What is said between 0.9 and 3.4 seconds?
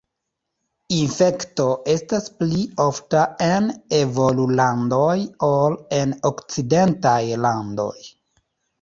Infekto estas pli ofta